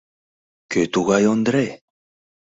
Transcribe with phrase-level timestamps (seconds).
[0.71, 1.65] —Кӧ тугай Ондре?